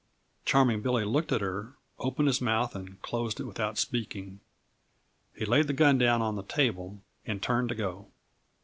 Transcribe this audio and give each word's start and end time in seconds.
Charming 0.45 0.81
Billy 0.81 1.05
looked 1.05 1.31
at 1.31 1.41
her, 1.41 1.75
opened 1.99 2.27
his 2.27 2.41
mouth 2.41 2.73
and 2.73 2.99
closed 3.03 3.39
it 3.39 3.43
without 3.43 3.77
speaking. 3.77 4.39
He 5.35 5.45
laid 5.45 5.67
the 5.67 5.73
gun 5.73 5.99
down 5.99 6.23
on 6.23 6.35
the 6.35 6.41
table 6.41 7.01
and 7.27 7.39
turned 7.39 7.69
to 7.69 7.75
go. 7.75 8.07